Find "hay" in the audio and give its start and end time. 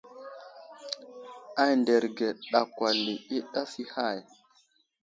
3.93-4.19